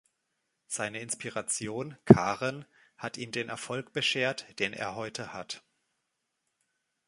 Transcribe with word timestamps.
Seine 0.65 0.99
Inspiration, 0.99 1.95
Karen, 2.05 2.65
hat 2.97 3.17
ihm 3.17 3.29
den 3.31 3.49
Erfolg 3.49 3.93
beschert, 3.93 4.47
den 4.59 4.73
er 4.73 4.95
heute 4.95 5.31
hat. 5.31 5.63